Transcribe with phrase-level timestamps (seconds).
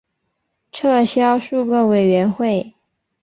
[0.71, 2.73] 撤销数个委员会。